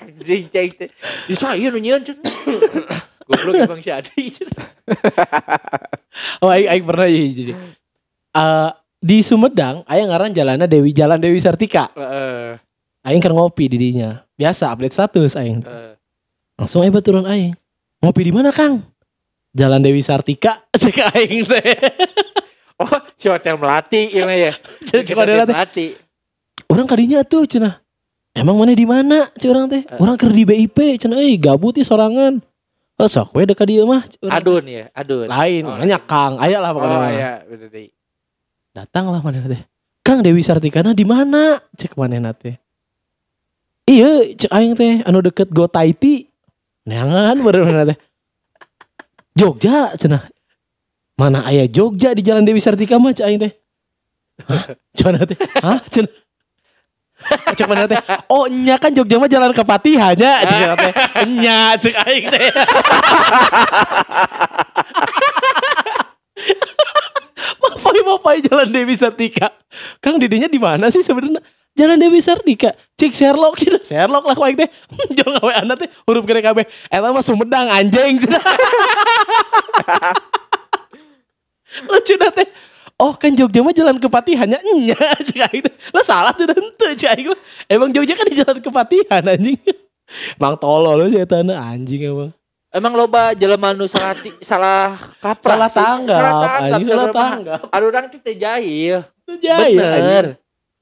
[0.02, 0.88] Anjing ceng teh.
[1.28, 2.34] Di saya nu nyieun cenah
[3.28, 4.32] goblok emang si Adi
[6.42, 7.52] Oh, aing, aing pernah ya jadi.
[8.34, 11.92] Eh, di Sumedang, aing ngaran jalannya Dewi Jalan Dewi Sartika.
[11.94, 12.58] Heeh,
[13.04, 14.24] Aing kan ngopi di dinya.
[14.34, 15.60] Biasa update status aing.
[15.60, 15.92] heeh.
[16.56, 17.52] Langsung aing turun aing.
[18.00, 18.80] Ngopi di mana, Kang?
[19.54, 20.64] Jalan Dewi Sartika.
[20.80, 21.62] Cek aing teh.
[22.74, 24.52] oh si hotel melati ini ya
[24.88, 25.94] Cek hotel Melati.
[26.66, 27.78] Orang kadinya tuh cenah.
[28.34, 29.30] Emang mana di mana?
[29.36, 29.82] Cek orang teh.
[29.86, 30.00] Eh.
[30.00, 32.42] Orang keur di BIP cenah euy gabut ih sorangan.
[32.98, 34.06] Oh, sok we dekat dia mah.
[34.26, 36.38] Adun ya adun Lain, Oh, makanya Kang.
[36.40, 36.94] Aya lah pokoknya.
[36.94, 37.10] oh mah.
[37.14, 37.88] ya bener deh
[38.74, 39.62] Datang lah mana teh.
[40.02, 41.62] Kang Dewi Sartikana di mana?
[41.78, 42.58] Cek mana teh.
[43.86, 46.26] Iya, cek aing teh anu deket Go Taiti.
[46.82, 47.98] Neangan bener mana teh.
[49.38, 50.26] Jogja cenah.
[51.14, 53.54] Mana aya Jogja di Jalan Dewi Sartika mah cek aing teh.
[55.06, 55.38] Mana teh?
[55.62, 55.78] Hah?
[55.86, 56.10] Cenah.
[57.54, 58.02] Cek mana teh?
[58.26, 60.42] Oh, nya kan Jogja mah jalan ke Patihan nya.
[60.42, 60.92] Cek teh.
[61.30, 62.50] Nya cek aing teh.
[67.94, 69.54] Mapai mapai Jalan Dewi Sartika.
[70.02, 71.38] Kang didinya di mana sih sebenarnya?
[71.78, 72.74] Jalan Dewi Sartika.
[72.98, 73.78] Cik Sherlock cina.
[73.86, 74.66] Sherlock lah kuaing teh.
[75.14, 76.66] Jangan ngawe anak teh huruf gede kabeh.
[76.90, 78.42] Eta mah Sumedang anjing cina.
[81.90, 82.50] Lucu dah teh.
[82.98, 84.58] Oh kan Jogja mah jalan ke Patihan nya
[85.50, 85.74] aing teh.
[85.94, 87.38] Lah salah tuh tentu mah.
[87.70, 89.58] Emang Jogja kan di jalan ke Patihan anjing.
[90.42, 92.30] Mang tolol sih eta na, anjing emang.
[92.74, 95.78] Emang loba jelema nu salah ti- salah kaprah Salah sih.
[95.78, 96.58] tanggap, Salah tanggap.
[96.66, 97.60] anjing salah tanggap.
[97.70, 98.98] Adu orang teh teh jahil.
[99.38, 99.78] Jahil.
[99.78, 100.24] Bener.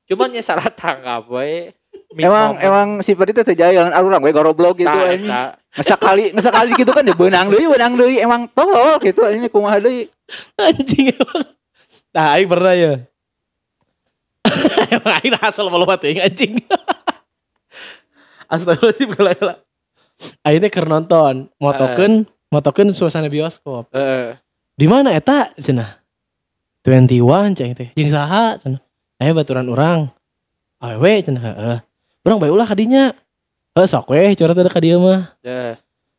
[0.08, 1.76] Cuman ya salah tanggap we.
[2.14, 2.60] Emang moment.
[2.60, 5.28] emang si Peri teh jalan urang we goroblok gitu Tah, anjing.
[5.28, 5.52] tah.
[5.72, 10.08] Ngesekali ngesekali gitu kan ya benang deui benang deui emang tolol gitu anjing kumaha deui.
[10.58, 11.40] anjing emang
[12.10, 12.92] nah aing pernah ya
[14.92, 16.60] emang aing asal malu mati anjing
[18.52, 19.56] astagfirullahaladzim kalau
[20.42, 24.38] teh keur nonton motokeun motokeun suasana bioskop Heeh.
[24.78, 25.98] di mana eta cenah
[26.86, 28.80] 21 ceng teh jeung saha cenah
[29.22, 30.10] aya baturan urang
[30.82, 31.78] awewe cenah heeh
[32.26, 33.14] urang bae ulah kadinya
[33.78, 35.74] heuh sok we curhat ada ka dieu mah Heeh.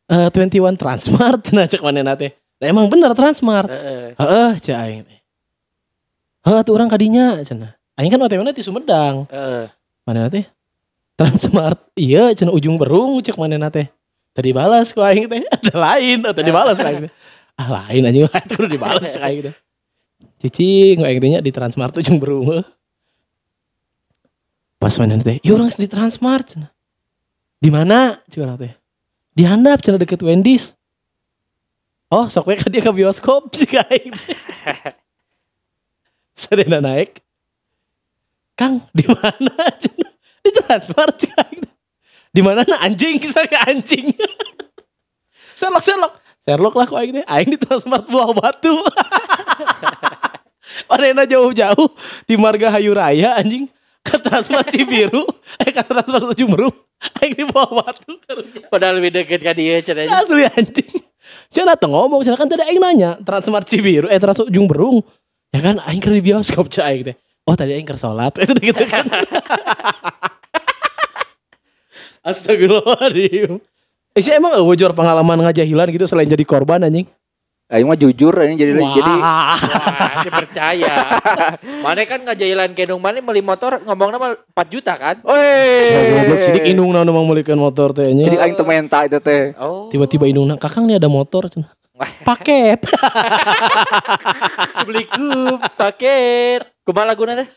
[0.08, 4.14] eh 21 Transmart cenah cek manehna teh Nah, emang bener Transmart Heeh.
[4.14, 5.18] Heeh, cek aing teh.
[6.46, 7.74] Heeh, tuh orang kadinya cenah.
[7.98, 9.26] Aing kan OTW na di Sumedang.
[9.28, 9.68] Heeh.
[10.06, 10.46] Mana teh?
[11.14, 11.78] Transmart.
[11.94, 13.86] Iya, cenah ujung berung cek mana teh.
[14.34, 15.46] Tadi balas ku aing teh.
[15.54, 17.06] Ada lain, oh, tadi balas ku aing.
[17.54, 19.54] Ah, lain anjing itu udah dibalas ku aing teh.
[20.42, 22.50] Cicing ku aing teh nya di Transmart ujung berung.
[22.50, 22.66] heuh.
[24.82, 25.38] Pas mana teh?
[25.46, 26.70] Iya orang di Transmart cenah.
[27.62, 28.18] Di mana?
[28.34, 28.74] Orang teh.
[29.38, 30.74] Di handap cenah deket Wendy's.
[32.10, 34.38] Oh, sok we ka dia ke bioskop sih aing teh.
[36.34, 37.22] Sedena naik.
[38.58, 39.70] Kang, di mana?
[39.78, 40.13] Cenah.
[40.44, 41.58] Di Transmart Kang.
[42.34, 44.12] Di mana na anjing saya anjing.
[45.58, 46.14] Sherlock Sherlock.
[46.44, 47.24] Sherlock lah kok aing teh.
[47.24, 48.74] Aing di Transmart Buah Batu.
[50.90, 51.88] Padahal jauh-jauh
[52.28, 53.70] di Marga Hayu Raya anjing.
[54.04, 55.24] Ke Transmart Cibiru,
[55.64, 56.76] eh ke Transmart Ujung Berung.
[57.24, 58.20] Aing di Buah Batu.
[58.68, 60.20] Padahal lebih deket ka dia cenah.
[60.20, 61.00] Asli anjing.
[61.48, 65.00] Cenah tuh ngomong, cenah kan tadi aing nanya, Transmart Cibiru, eh Trans Ujung Berung.
[65.56, 67.16] Ya kan aing keur di bioskop cah aing teh.
[67.44, 69.04] Oh tadi aing keur salat itu gitu kan.
[72.24, 73.60] Astagfirullahaladzim.
[74.16, 77.04] Eh sih emang wujur pengalaman ngajahilan gitu selain jadi korban anjing.
[77.68, 79.60] Aing mah jujur anjing jadi jadi Wah.
[79.60, 81.20] Wah, si percaya.
[81.84, 85.20] Mana kan ngajailan kendung mana beli motor ngomong nama 4 juta kan?
[85.20, 86.44] Ya, Goblok Woi.
[86.48, 87.12] sidik indung naon
[87.60, 88.24] motor teh nya.
[88.24, 89.52] Jadi aing teu menta itu teh.
[89.60, 89.92] Oh.
[89.92, 91.68] Tiba-tiba indung kakang nih ada motor cenah.
[92.26, 92.82] Paket.
[94.74, 95.62] Assalamualaikum.
[95.78, 96.60] Paket.
[96.82, 97.48] Kumaha laguna teh?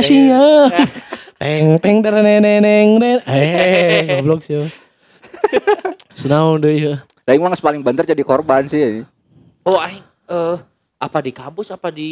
[0.00, 0.72] Asia.
[1.42, 3.18] Teng teng neneng den.
[3.28, 4.56] Eh, goblok sih.
[6.16, 7.04] Senaon deui ya.
[7.28, 8.80] Aing mah geus paling banter jadi korban sih.
[8.80, 9.06] anjing.
[9.66, 10.56] Oh aing eh
[11.02, 12.10] apa di kampus apa di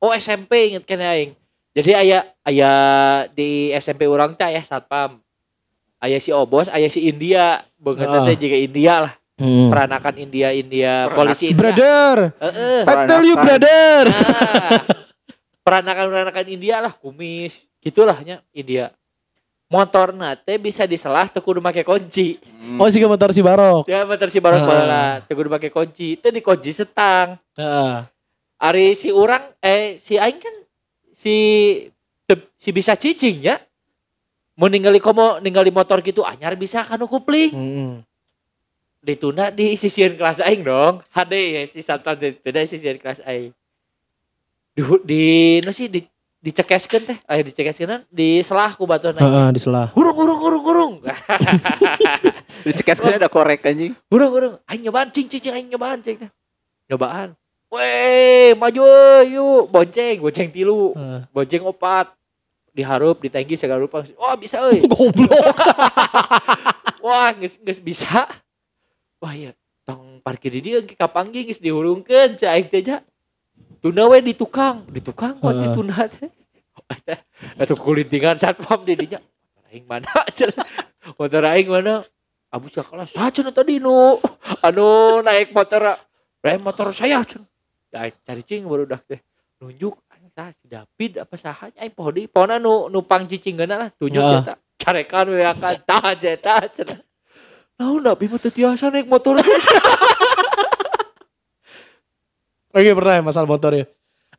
[0.00, 1.36] Oh SMP inget kan aing.
[1.76, 2.72] Jadi aya aya
[3.34, 5.20] di SMP orang teh aya satpam.
[6.00, 7.66] Aya si Obos, aya si India.
[7.76, 8.24] Beungeut Ah.
[8.30, 9.12] teh juga India lah.
[9.42, 9.74] Hmm.
[9.74, 11.58] Peranakan India India Peranak- polisi India.
[11.58, 12.80] Brother, Heeh.
[12.86, 13.42] I tell you Peranakan.
[13.58, 14.02] brother.
[14.06, 14.80] Nah,
[15.62, 18.94] peranakan-peranakan India lah, kumis, gitulah nya India.
[19.66, 22.36] Motor nate bisa diselah kudu make kunci.
[22.76, 23.88] Oh sih motor si Barok.
[23.88, 24.68] Ya motor si barang Ah.
[24.68, 26.20] bala teu kudu make kunci.
[26.20, 27.40] Teu dikunci setang.
[27.56, 28.04] Heeh.
[28.60, 30.54] Ari si urang eh si aing kan
[31.16, 31.34] si
[32.54, 33.56] si bisa cicing ya.
[34.54, 37.50] Mau ningali komo ningali motor gitu anyar bisa kanu kupling.
[37.50, 37.92] Heeh.
[39.02, 41.02] Ditunda di sisian kelas aing dong.
[41.10, 42.38] HD ya si ditunda di
[42.70, 43.50] sisian kelas aing.
[44.72, 45.22] Di di
[45.66, 46.00] no sih di
[46.42, 49.26] dicekeskeun teh, aya dicekeskeun di selah ku baturan aing.
[49.26, 49.90] Heeh, di selah.
[49.92, 50.94] Hurung hurung hurung hurung.
[52.66, 53.98] Dicekeskeun ada korek anjing.
[54.06, 54.54] Hurung hurung.
[54.70, 56.30] Aing nyobaan cing cing cing aing nyobaan cing teh.
[56.86, 57.34] Nyobaan.
[57.72, 58.84] Weh, maju
[59.26, 59.64] yuk.
[59.72, 61.20] Bonceng, bonceng tilu, Heeh.
[61.34, 62.14] bonceng opat.
[62.72, 64.00] Diharup, ditenggi segala rupa.
[64.16, 64.80] Wah, bisa euy.
[64.92, 65.56] Goblok.
[67.04, 68.24] Wah, geus geus bisa.
[69.22, 69.54] Wah, iya.
[69.86, 72.98] Tong parkir di dieu ke kapanggi geus dihurungkeun cai aing teh ja.
[73.78, 75.74] Tunda we di tukang, di tukang kuat Heeh.
[75.74, 76.30] ditunda teh.
[77.58, 79.18] Atuh kulintingan satpam di dinya.
[79.22, 80.10] Motor aing mana?
[81.18, 81.94] Motor aing mana?
[82.52, 84.20] Abu sakala saja tadi nu
[84.60, 85.96] anu naik motor
[86.44, 87.48] naik motor saya cenah.
[87.88, 89.24] Ya, cari cing baru dah teh.
[89.56, 93.88] Nunjuk aing sah si David apa saha aing poho deui pona nu nu pangcicingeunna lah
[93.96, 94.60] tunjuk eta.
[94.76, 97.00] Carekan we akan tah eta cenah.
[97.80, 99.40] Naon da bima teu tiasa naik motor.
[102.72, 103.84] Oke pernah ya masalah motor ya.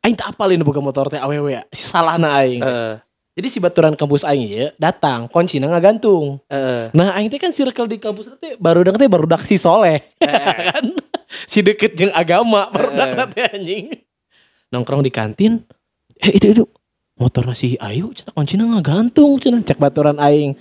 [0.02, 1.62] Aing tak apalin buka motor teh awewe ya.
[1.70, 2.60] Salahna aing.
[2.60, 2.98] Heeh.
[3.34, 6.38] Jadi si baturan kampus aing ya datang, kuncina ngagantung.
[6.50, 6.90] Heeh.
[6.94, 10.02] Nah, aing teh kan circle di kampus teh baru teh baru si soleh.
[10.74, 10.84] kan
[11.46, 13.26] si deket yang agama baru Eh.
[13.32, 13.84] teh anjing.
[14.74, 15.62] Nongkrong di kantin.
[16.18, 16.64] Eh itu itu
[17.14, 20.58] motor si Ayu cenah kuncina ngagantung cenah cek baturan aing.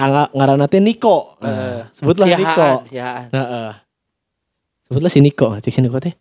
[0.00, 1.36] Angga ngaranna teh Niko.
[1.44, 2.68] Nah, sebutlah sihaan, Niko.
[2.88, 3.26] sihaan.
[3.28, 3.70] Heeh.
[4.88, 6.14] Sebutlah si Niko, cek si Niko teh.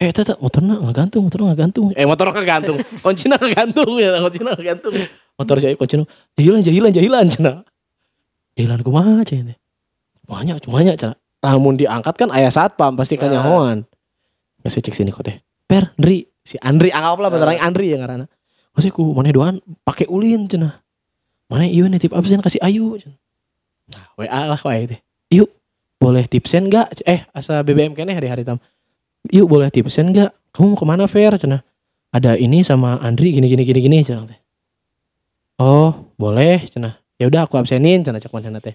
[0.00, 1.86] Eh, tata motornya nggak gantung, motornya nggak gantung.
[1.94, 4.94] Eh, motor nggak gantung, kuncinya nggak gantung ya, kuncinya nggak gantung.
[5.38, 7.52] Motor saya kuncinya jahilan, jahilan, jahilan, cina.
[8.58, 9.54] Jahilan kumaha cina.
[10.26, 11.14] Cumanya, cumanya cina.
[11.40, 13.40] Lamun diangkat kan ayah satpam pasti kan Ah.
[13.40, 13.78] nyahoan.
[14.60, 15.36] Nggak saya cek sini kok teh.
[15.64, 17.32] Per, Andri, si Andri anggaplah Ah.
[17.32, 18.26] bentar Andri ya karena.
[18.72, 20.80] Masih ku mana doan pakai ulin cina.
[21.50, 22.94] Mana iya nitip absen kasih ayu.
[23.90, 25.02] Nah, WA lah kok teh.
[25.34, 25.50] Yuk,
[25.98, 27.02] boleh tipsen nggak?
[27.02, 28.62] Eh, asa BBM kene hari hari tam.
[29.34, 30.30] Yuk boleh tipsen nggak?
[30.54, 31.34] Kamu mau ke mana Fer?
[31.36, 31.66] Cina.
[32.10, 34.38] Ada ini sama Andri gini gini gini gini cina teh.
[35.58, 36.98] Oh boleh cina.
[37.18, 38.74] Ya udah aku absenin cina cek mana teh.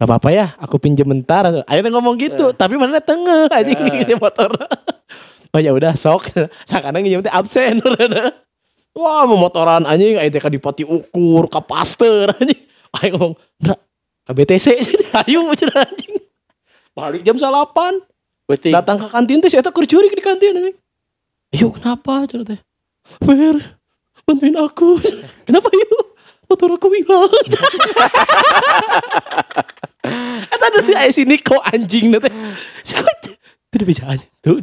[0.00, 1.44] Gak apa-apa ya, aku pinjem bentar.
[1.68, 2.56] Ayo teh ngomong gitu, Eh.
[2.56, 3.76] tapi mana tengah aja Eh.
[3.76, 4.48] gini motor.
[5.52, 6.32] oh ya udah sok.
[6.68, 7.80] Sakana nginjem teh absen.
[9.00, 12.60] Wah, mau motoran anjing ayo teh ka dipati ukur, ka paster anjing.
[13.00, 13.76] Ayo ngomong, "Ndra,
[14.28, 14.66] ka BTC
[15.24, 16.20] ayo cina anjing."
[16.92, 18.04] Balik jam 8
[18.50, 18.74] Beting.
[18.74, 20.76] datang ke kantin teh saya kerjuri di kantin anjing.
[21.56, 22.60] Ayo kenapa cina teh?
[23.24, 23.56] Fer,
[24.28, 25.00] bantuin aku.
[25.48, 26.04] kenapa yuk?
[26.50, 27.30] Motor aku hilang.
[30.50, 32.10] Eta dari aya si Niko anjing.
[32.82, 33.38] Sekut.
[33.70, 34.18] Itu udah bejaan.
[34.42, 34.58] Tuh.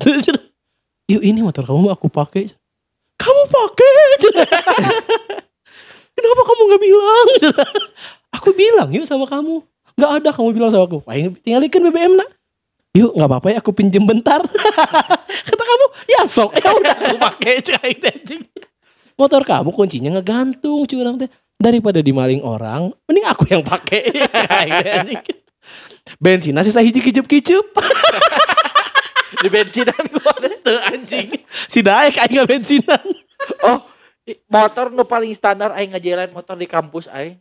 [1.08, 2.52] Yuk ini motor kamu mau aku pakai.
[3.17, 3.89] Kamu pakai.
[6.17, 7.27] Kenapa kamu nggak bilang?
[8.41, 9.62] Aku bilang yuk sama kamu.
[9.97, 11.01] Nggak ada kamu bilang sama aku.
[11.10, 12.30] Ayo tinggalkan BBM nak.
[12.93, 14.45] Yuk nggak apa-apa ya aku pinjem bentar.
[15.49, 17.56] Kata kamu ya sok ya udah aku pakai.
[19.17, 21.30] Motor kamu kuncinya ngegantung curang teh.
[21.58, 24.06] Daripada dimaling orang, mending aku yang pakai.
[26.21, 27.73] Bensinnya sih saya hiji kicup-kicup.
[29.36, 30.54] Di bensinan gua deh.
[30.63, 31.28] Tuh anjing.
[31.68, 33.04] Si daek aing bensinan.
[33.63, 33.84] Oh,
[34.48, 37.38] motor nu paling standar aing ngajalan motor di kampus aing.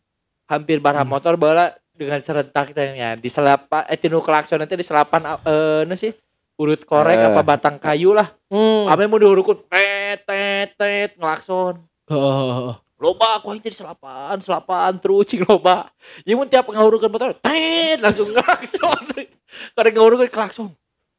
[0.47, 1.11] Hampir barang Hmm.
[1.11, 5.97] motor bala dengan serentak ya di selapan eh tinu klakson nanti di selapan eh nu
[5.97, 6.13] sih
[6.57, 7.27] urut korek Eh.
[7.33, 8.31] apa batang kayu lah.
[8.47, 8.87] Hmm.
[8.87, 11.83] Ame mau dihurukun tet tet tet ngelakson.
[12.07, 12.77] Oh, oh, oh, oh.
[12.97, 15.91] Loba aku teh di selapan, selapan terus cing loba.
[16.25, 19.03] Ya mun tiap ngahurukeun motor tet langsung ngelakson.
[19.77, 20.71] Kadang ngahurukeun klakson.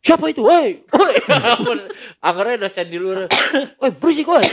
[0.06, 0.46] Siapa itu?
[0.46, 1.16] Woi, woi.
[2.22, 3.28] Anggernya dosen di luar.
[3.82, 4.46] Woi, berisik woi.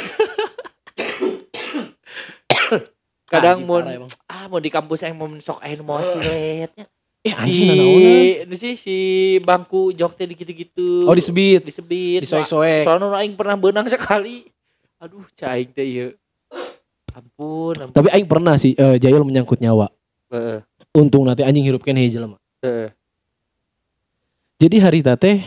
[3.33, 3.81] Kadang mau
[4.29, 6.19] ah mau di kampus yang mau sok emosi.
[6.23, 6.69] Eh
[7.25, 8.45] Si anjing nanaonan.
[8.45, 8.97] ini sih si
[9.41, 11.09] bangku jok teh gitu-gitu.
[11.09, 12.21] Oh disebit, disebit.
[12.29, 12.85] disoek-soek.
[12.85, 14.45] Soalnya aing pernah benang sekali.
[15.01, 16.09] Aduh, caing teh ieu.
[17.17, 17.97] Ampun, ampun.
[17.97, 19.89] Tapi aing pernah sih eh, Jayul menyangkut nyawa.
[20.37, 20.61] Heeh.
[20.93, 22.37] Untung nanti anjing hirup kene jelema.
[22.61, 22.93] Heeh.
[24.65, 25.45] Jadi hari teh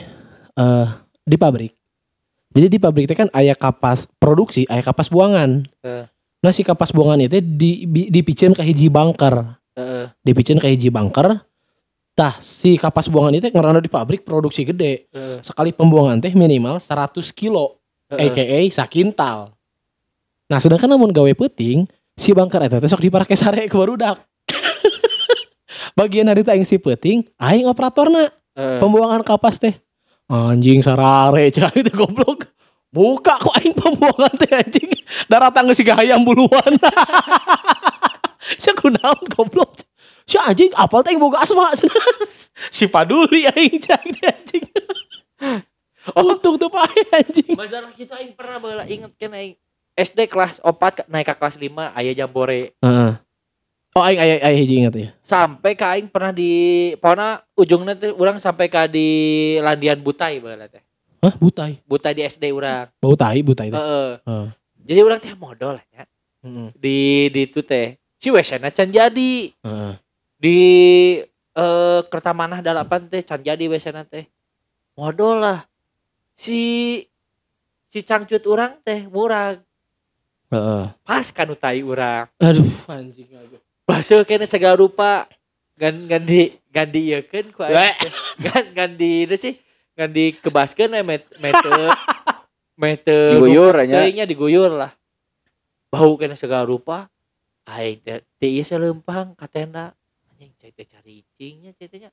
[0.53, 0.87] eh
[1.25, 1.73] di pabrik.
[2.53, 5.65] Jadi di pabrik teh kan aya kapas produksi, aya kapas buangan.
[5.81, 6.05] Eh.
[6.45, 9.57] Nah si kapas buangan itu di, di dipicen ke hiji bunker.
[9.73, 10.13] Heeh.
[10.21, 11.41] Dipicen ke hiji bunker.
[12.13, 15.09] Tah si kapas buangan itu ngerana di pabrik produksi gede.
[15.09, 15.41] Heeh.
[15.41, 17.81] Sekali pembuangan teh minimal 100 kilo,
[18.13, 18.29] Heeh.
[18.29, 19.57] aka sakintal.
[20.45, 24.21] Nah sedangkan namun gawe peting, si bunker itu teh sok diparake sare ke barudak.
[25.97, 28.81] Bagian hari teh aing si peting, aing operatorna Heeh.
[28.81, 29.77] pembuangan kapas teh
[30.27, 32.49] anjing sarare cah itu goblok
[32.89, 34.89] buka kok aing pembuangan teh anjing
[35.29, 36.73] darah tangga si hayam buluan
[38.61, 39.85] saya kunaon goblok
[40.27, 41.71] Si anjing apal teh boga asma.
[42.75, 44.63] si paduli aing cai teh anjing.
[46.11, 47.55] Untung tuh pae anjing.
[47.55, 49.55] Masalah kita aing pernah baheula inget kan aing
[49.95, 52.75] SD kelas 4 ke- naik ke kelas 5 aya jambore.
[52.75, 53.11] Heeh.
[53.97, 55.09] Oh aing aya aya hiji ingat ya.
[55.25, 59.09] Sampai ke aing pernah di pokona ujungnya teh urang sampai ka di
[59.57, 60.85] Landian Butai baheula teh.
[61.25, 61.81] Hah, butai.
[61.81, 62.93] Butai di SD urang.
[63.01, 63.81] Bau tai butai teh.
[63.81, 64.21] Heeh.
[64.21, 64.47] Heeh.
[64.85, 66.05] Jadi urang teh modal ya.
[66.45, 66.69] Heeh.
[66.77, 66.97] Di
[67.33, 67.97] di itu teh.
[68.21, 69.49] Si wesena can jadi.
[69.65, 69.93] Heeh.
[70.37, 70.57] Di
[71.57, 74.29] eh Kertamanah dalapan teh can jadi wesena teh.
[74.93, 75.59] Modal lah.
[76.37, 77.01] Si
[77.89, 79.57] si cangcut urang teh murah.
[80.53, 80.85] Heeh.
[81.01, 82.29] Pas kanu tai urang.
[82.37, 83.57] Aduh anjing aduh.
[83.87, 85.31] Bahasa kena segala rupa.
[85.79, 87.63] Gan gan di gan di ieu ku
[88.43, 89.53] gan gan di itu sih
[89.93, 91.93] gan di kebaskeun we met meter
[92.81, 94.01] meter Diguyur anya.
[94.01, 94.91] teuingnya diguyur lah.
[95.87, 97.07] Bau kena segala rupa.
[97.63, 99.95] Aing teh ieu lempang ka tenda
[100.33, 102.11] anjing cai teh cari icingnya cai teh nya.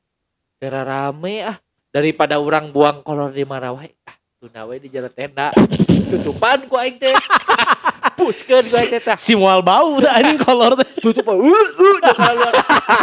[0.62, 1.58] Rame ah.
[1.90, 5.50] Daripada orang buang kolor di mana wae ah tuna we di jalan tenda.
[6.12, 7.16] Tutupan ku aing teh
[8.14, 10.88] puskeun ku aing teh Si mual bau dah anjing kolor teh.
[11.02, 12.52] tutup uh uh dah keluar.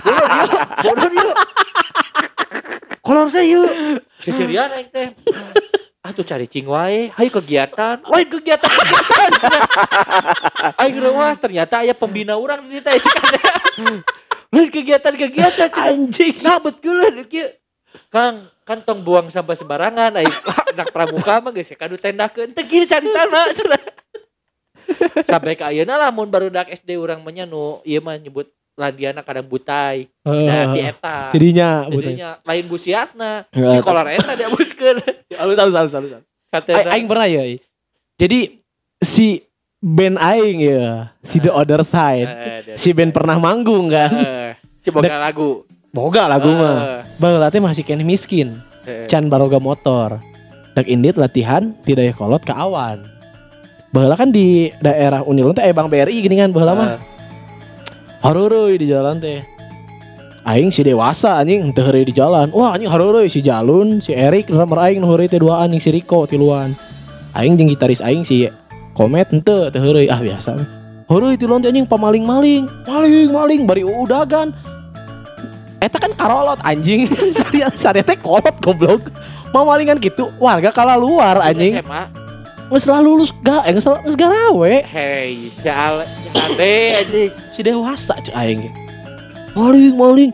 [0.02, 0.46] Bodoh dia
[0.82, 1.34] bodoh dia
[3.04, 3.70] kolor saya yuk.
[4.24, 5.14] Seserian aing teh.
[6.02, 7.14] Ah tuh cari cing wae.
[7.14, 8.02] Hayu kegiatan.
[8.08, 8.66] Wae kegiatan.
[8.66, 9.32] Kegiatan
[10.82, 13.14] aing rewas ternyata aya pembina orang di teh sih
[14.52, 16.44] lain kegiatan kegiatan Anjing.
[16.44, 17.00] nah betul
[17.32, 17.48] kieu
[18.12, 20.36] Kang kan tong buang sampah sembarangan aing
[20.76, 23.46] anak pramuka mah geus kadu tendakeun teu kieu cari tanah
[25.30, 28.50] sampai ke ayeuna lamun barudak SD urang mah nu ieu mah nyebut
[28.80, 32.16] landiana kadang butai nah di eta Jadinya butai.
[32.16, 34.98] jadinya lain busiatna si kolor eta dia buskeun
[35.36, 36.12] halus halus halus.
[36.18, 37.44] Aing, katanya aing pernah ya.
[38.20, 38.40] Jadi
[39.00, 39.48] si
[39.80, 42.30] band aing ya, si The Other Side.
[42.76, 44.12] Si band pernah manggung kan.
[44.84, 47.08] si boga lagu Boga lagu mah.
[47.20, 48.60] Baheula teh masih kene miskin.
[49.08, 50.20] Can baroga motor.
[50.76, 53.04] Dak indit latihan tidak ya kolot ke awan.
[53.92, 56.90] Baheula kan di daerah Unilun teh aya Bang BRI gini kan baheula mah.
[58.24, 59.44] Haruruy di jalan teh.
[60.48, 62.56] Aing si dewasa anjing teu di jalan.
[62.56, 65.92] Wah anjing haruruy si Jalun, si Erik nomor aing nu heureuy teh duaan anjing si
[65.92, 66.72] Riko tiluan.
[67.36, 68.48] Aing jeung gitaris aing si
[68.96, 70.56] Komet henteu teu heureuy ah biasa.
[71.12, 72.72] Heureuy tiluan teh anjing pamaling-maling.
[72.88, 74.56] Maling maling bari udagan.
[75.84, 77.12] Eta kan karolot anjing.
[77.84, 79.12] Saria teh kolot goblok.
[79.52, 81.76] Mau malingan gitu warga kala luar anjing.
[81.76, 82.21] SMA
[82.72, 84.74] Geus lah lulus ga eh geus geus garawe.
[84.88, 87.32] hei sial ade anjing.
[87.52, 88.72] Si dewasa cek aing.
[89.52, 90.32] Maling maling.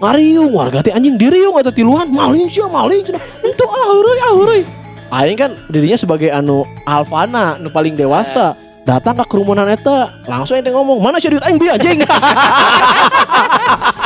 [0.00, 2.08] Ngariung warga teh anjing diriung atau tiluan.
[2.08, 4.62] Maling sih maling cenah itu ahureuy ahureuy
[5.10, 8.56] aing kan dirinya sebagai anu alfana nu paling dewasa.
[8.88, 12.00] Datang ke kerumunan eta langsung ente ngomong mana sih duit aing bi anjing